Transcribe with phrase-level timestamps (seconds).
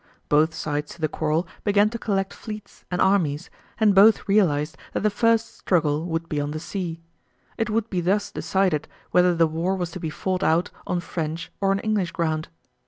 [0.29, 5.03] Both sides to the quarrel began to collect fleets and armies, and both realized that
[5.03, 7.03] the first struggle would be on the sea.
[7.55, 11.51] It would be thus decided whether the war was to be fought out on French
[11.61, 12.47] or on English ground.